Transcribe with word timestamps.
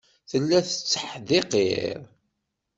Tella 0.31 0.59
tetteḥdiqir. 0.65 1.99